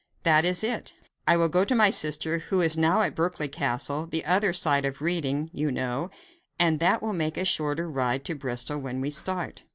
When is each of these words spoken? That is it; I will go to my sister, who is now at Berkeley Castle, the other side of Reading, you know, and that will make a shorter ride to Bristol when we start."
That 0.23 0.45
is 0.45 0.63
it; 0.63 0.95
I 1.27 1.37
will 1.37 1.47
go 1.47 1.63
to 1.63 1.75
my 1.75 1.91
sister, 1.91 2.39
who 2.39 2.59
is 2.61 2.75
now 2.75 3.01
at 3.01 3.13
Berkeley 3.13 3.47
Castle, 3.47 4.07
the 4.07 4.25
other 4.25 4.51
side 4.51 4.83
of 4.83 4.99
Reading, 4.99 5.51
you 5.53 5.71
know, 5.71 6.09
and 6.57 6.79
that 6.79 7.03
will 7.03 7.13
make 7.13 7.37
a 7.37 7.45
shorter 7.45 7.87
ride 7.87 8.25
to 8.25 8.33
Bristol 8.33 8.79
when 8.79 8.99
we 8.99 9.11
start." 9.11 9.63